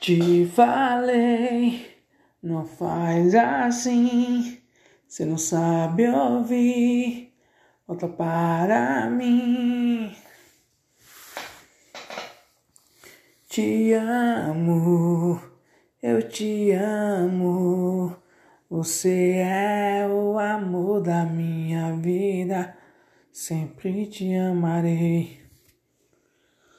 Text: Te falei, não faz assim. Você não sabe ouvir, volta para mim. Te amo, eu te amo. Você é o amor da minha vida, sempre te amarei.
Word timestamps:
Te 0.00 0.46
falei, 0.46 1.94
não 2.42 2.64
faz 2.64 3.34
assim. 3.34 4.58
Você 5.06 5.26
não 5.26 5.36
sabe 5.36 6.08
ouvir, 6.08 7.34
volta 7.86 8.08
para 8.08 9.10
mim. 9.10 10.10
Te 13.46 13.92
amo, 13.92 15.38
eu 16.02 16.26
te 16.26 16.72
amo. 16.72 18.16
Você 18.70 19.34
é 19.36 20.08
o 20.08 20.38
amor 20.38 21.02
da 21.02 21.26
minha 21.26 21.92
vida, 21.96 22.74
sempre 23.30 24.06
te 24.06 24.34
amarei. 24.34 25.39